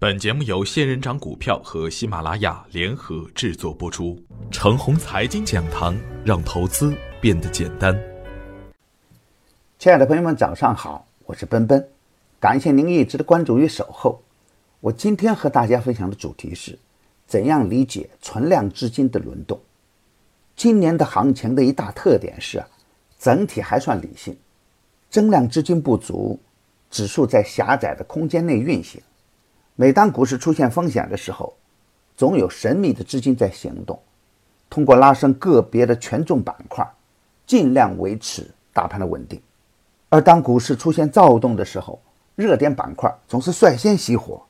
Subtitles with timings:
[0.00, 4.18] 本节目由仙人掌股票和喜马拉雅联合制作播出。
[4.50, 7.94] 程红财经讲堂，让投资变得简单。
[9.78, 11.86] 亲爱的朋友们，早上好，我是奔奔，
[12.40, 14.22] 感谢您一直的关注与守候。
[14.80, 16.78] 我今天和大家分享的主题是：
[17.26, 19.60] 怎样理解存量资金的轮动？
[20.56, 22.64] 今年的行情的一大特点是，
[23.18, 24.34] 整体还算理性，
[25.10, 26.40] 增量资金不足，
[26.90, 28.98] 指数在狭窄的空间内运行。
[29.80, 31.54] 每当股市出现风险的时候，
[32.14, 33.98] 总有神秘的资金在行动，
[34.68, 36.86] 通过拉升个别的权重板块，
[37.46, 39.40] 尽量维持大盘的稳定。
[40.10, 41.98] 而当股市出现躁动的时候，
[42.36, 44.42] 热点板块总是率先熄火，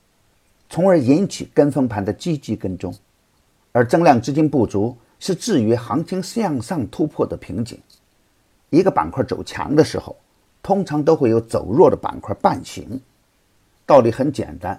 [0.69, 2.93] 从而引起跟风盘的积极跟踪。
[3.71, 7.79] 而增量资金不足是制约行情向上突破的瓶颈。
[8.69, 10.17] 一个板块走强的时候，
[10.61, 12.99] 通常都会有走弱的板块伴行。
[13.85, 14.77] 道理很简单。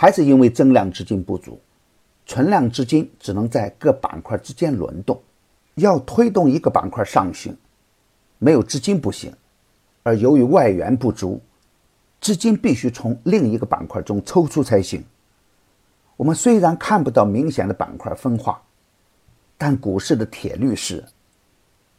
[0.00, 1.58] 还是因为增量资金不足，
[2.24, 5.20] 存量资金只能在各板块之间轮动。
[5.74, 7.56] 要推动一个板块上行，
[8.38, 9.32] 没有资金不行。
[10.04, 11.40] 而由于外援不足，
[12.20, 15.02] 资金必须从另一个板块中抽出才行。
[16.16, 18.62] 我们虽然看不到明显的板块分化，
[19.56, 21.04] 但股市的铁律是：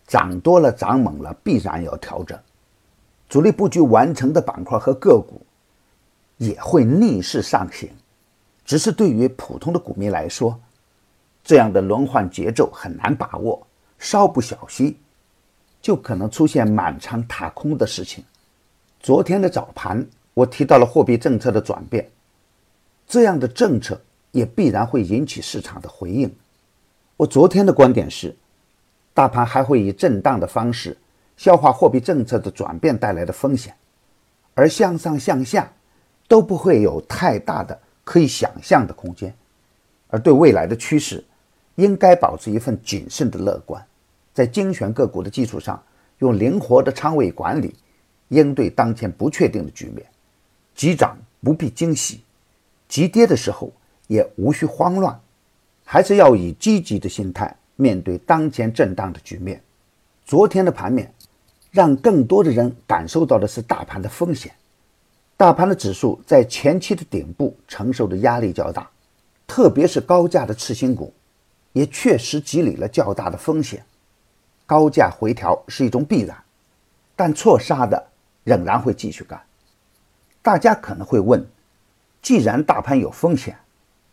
[0.08, 2.40] 涨多了、涨猛了，必然要调整。
[3.28, 5.42] 主力布局完成的板块和个股。
[6.40, 7.90] 也会逆势上行，
[8.64, 10.58] 只是对于普通的股民来说，
[11.44, 14.98] 这样的轮换节奏很难把握，稍不小心，
[15.82, 18.24] 就可能出现满仓踏空的事情。
[19.02, 22.10] 昨天的早盘，我提到了货币政策的转变，
[23.06, 24.00] 这样的政策
[24.32, 26.34] 也必然会引起市场的回应。
[27.18, 28.34] 我昨天的观点是，
[29.14, 30.98] 大盘还会以震荡的方式
[31.36, 33.76] 消化货币政策的转变带来的风险，
[34.54, 35.70] 而向上向下。
[36.30, 39.36] 都不会有太大的可以想象的空间，
[40.08, 41.26] 而对未来的趋势，
[41.76, 43.84] 应该保持一份谨慎的乐观，
[44.34, 45.82] 在精选个股的基础上，
[46.20, 47.74] 用灵活的仓位管理，
[48.28, 50.06] 应对当前不确定的局面。
[50.76, 52.22] 急涨不必惊喜，
[52.88, 53.74] 急跌的时候
[54.08, 55.20] 也无需慌乱，
[55.84, 59.60] 还是要以积极的心态面对当前震荡的局面。
[60.26, 61.12] 昨天的盘面，
[61.72, 64.54] 让更多的人感受到的是大盘的风险。
[65.40, 68.90] 大盘的指数在前期的顶部承受的压力较大，
[69.48, 71.14] 特别是高价的次新股，
[71.72, 73.86] 也确实积累了较大的风险。
[74.66, 76.36] 高价回调是一种必然，
[77.16, 78.06] 但错杀的
[78.44, 79.42] 仍然会继续干。
[80.42, 81.48] 大家可能会问：
[82.22, 83.58] 既然大盘有风险，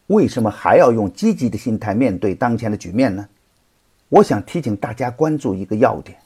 [0.06, 3.28] 为什么还要用积极的心态面对当前的局面呢？
[4.10, 6.16] 我想提醒大家关注一个要点。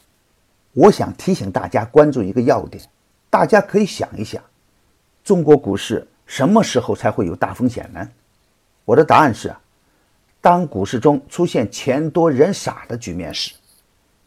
[0.74, 2.84] 我想提醒大家关注一个要点，
[3.30, 4.44] 大家可以想一想。
[5.30, 8.08] 中国股市什么时候才会有大风险呢？
[8.84, 9.54] 我的答案是：
[10.40, 13.54] 当股市中出现钱多人傻的局面时，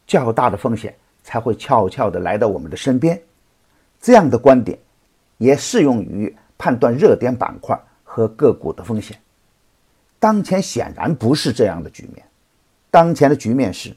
[0.06, 3.20] 较大的风险才会悄悄地来到我们的身边。
[4.00, 4.78] 这样的观点
[5.36, 9.20] 也适用于判断热点板块和个股的风险。
[10.18, 12.24] 当前显然不是这样的局面，
[12.90, 13.94] 当前的局面是，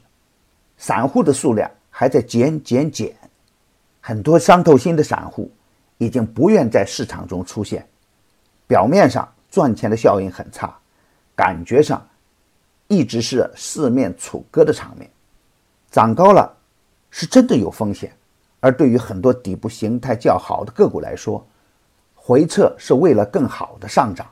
[0.76, 3.16] 散户的数量还在减减减，
[3.98, 5.50] 很多伤透心的散户。
[5.98, 7.86] 已经不愿在市场中出现，
[8.66, 10.74] 表面上赚钱的效应很差，
[11.36, 12.04] 感觉上
[12.86, 15.10] 一直是四面楚歌的场面。
[15.90, 16.54] 涨高了
[17.10, 18.12] 是真的有风险，
[18.60, 21.44] 而对于很多底部形态较好的个股来说，
[22.14, 24.26] 回撤是为了更好的上涨。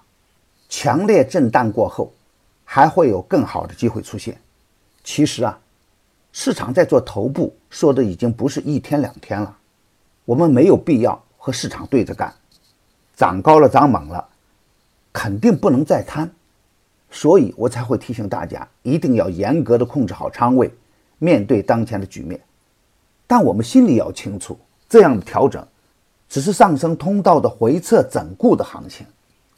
[0.68, 2.12] 强烈震荡过后，
[2.64, 4.36] 还会有更好的机会出现。
[5.02, 5.58] 其实啊，
[6.32, 9.56] 市场在做头部，说的已经不是一天两天了，
[10.24, 11.24] 我们没有必要。
[11.46, 12.34] 和市场对着干，
[13.14, 14.28] 涨高了涨猛了，
[15.12, 16.28] 肯定不能再贪，
[17.08, 20.68] 所以我才会提醒大家，一定要严格的控制好仓位，
[21.18, 22.40] 面对当前的局面。
[23.28, 24.58] 但我们心里要清楚，
[24.88, 25.64] 这样的调整
[26.28, 29.06] 只是上升通道的回撤整固的行情，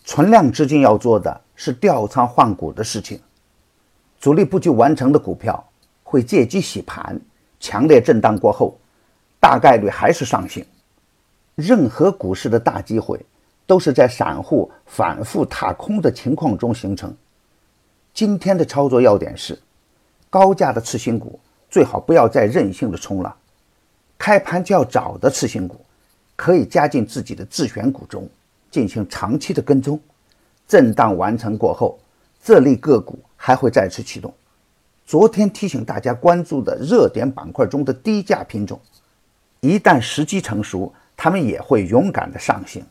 [0.05, 3.19] 存量资金要做的是调仓换股的事情。
[4.20, 5.67] 主力布局完成的股票
[6.02, 7.19] 会借机洗盘，
[7.58, 8.79] 强烈震荡过后，
[9.41, 10.62] 大概率还是上行。
[11.58, 13.19] 任何股市的大机会，
[13.66, 17.12] 都是在散户反复踏空的情况中形成。
[18.14, 19.58] 今天的操作要点是：
[20.31, 21.37] 高价的次新股
[21.69, 23.34] 最好不要再任性的冲了，
[24.16, 25.84] 开盘较早的次新股
[26.37, 28.28] 可以加进自己的自选股中，
[28.70, 29.99] 进行长期的跟踪。
[30.69, 31.99] 震荡完成过后，
[32.40, 34.32] 这类个股还会再次启动。
[35.05, 38.81] 昨天提醒大家关注的热点板块中的低价品种，
[39.58, 40.94] 一旦时机成熟。
[41.20, 42.87] 他们也会勇敢的上行。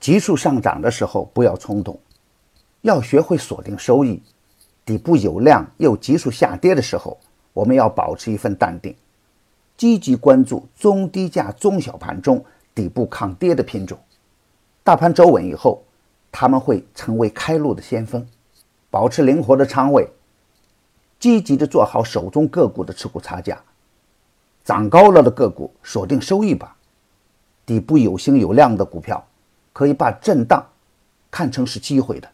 [0.00, 1.98] 急速上涨的时候不要冲动，
[2.82, 4.20] 要学会锁定收益；
[4.84, 7.16] 底部有量又急速下跌的时候，
[7.52, 8.92] 我们要保持一份淡定，
[9.76, 12.44] 积极关注中低价中小盘中
[12.74, 13.96] 底部抗跌的品种。
[14.82, 15.84] 大盘走稳以后，
[16.32, 18.26] 他们会成为开路的先锋。
[18.90, 20.08] 保持灵活的仓位，
[21.20, 23.60] 积极的做好手中个股的持股差价。
[24.64, 26.75] 涨高了的个股锁定收益吧。
[27.66, 29.22] 底部有星有量的股票，
[29.74, 30.64] 可以把震荡
[31.30, 32.30] 看成是机会的。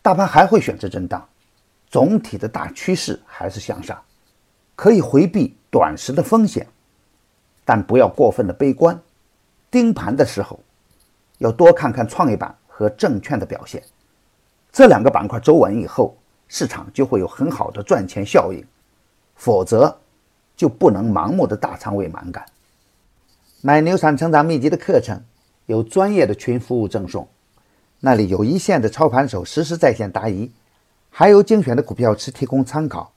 [0.00, 1.28] 大盘还会选择震荡，
[1.90, 4.00] 总体的大趋势还是向上，
[4.74, 6.66] 可以回避短时的风险，
[7.64, 8.98] 但不要过分的悲观。
[9.70, 10.58] 盯盘的时候。
[11.38, 13.82] 要多看看创业板和证券的表现，
[14.70, 16.16] 这两个板块走稳以后，
[16.46, 18.64] 市场就会有很好的赚钱效应，
[19.34, 19.98] 否则
[20.56, 22.46] 就不能盲目的大仓位满杆。
[23.64, 25.22] 买牛产成长秘籍的课程
[25.66, 27.28] 有专业的群服务赠送，
[28.00, 30.50] 那里有一线的操盘手实时在线答疑，
[31.10, 33.12] 还有精选的股票池提供参考。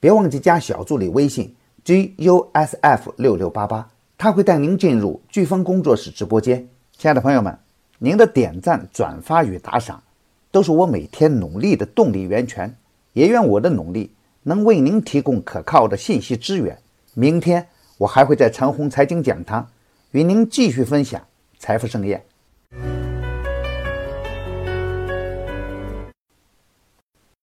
[0.00, 1.54] 别忘记加小助理微信
[1.84, 3.86] g u s f 六六八八，
[4.16, 6.66] 他会带您进入飓风工作室直播间。
[6.96, 7.58] 亲爱的朋友们。
[7.98, 10.02] 您的点赞、转发与打赏，
[10.50, 12.74] 都是我每天努力的动力源泉。
[13.12, 14.10] 也愿我的努力
[14.42, 16.76] 能为您提供可靠的信息资源。
[17.14, 17.64] 明天
[17.98, 19.68] 我还会在长虹财经讲堂
[20.12, 21.26] 与您继续分享
[21.58, 22.31] 财富盛宴。